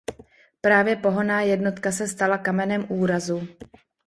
[0.61, 3.47] Právě pohonná jednotka se stala kamenem úrazu.